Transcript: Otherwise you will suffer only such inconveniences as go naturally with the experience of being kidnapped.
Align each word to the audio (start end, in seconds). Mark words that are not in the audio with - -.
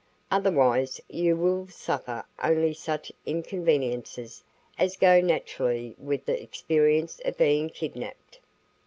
Otherwise 0.31 0.99
you 1.07 1.35
will 1.35 1.67
suffer 1.67 2.25
only 2.43 2.73
such 2.73 3.11
inconveniences 3.23 4.43
as 4.79 4.97
go 4.97 5.21
naturally 5.21 5.93
with 5.99 6.25
the 6.25 6.41
experience 6.41 7.21
of 7.23 7.37
being 7.37 7.69
kidnapped. 7.69 8.39